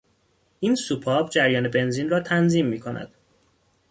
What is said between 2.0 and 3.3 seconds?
را تنظیم می کند.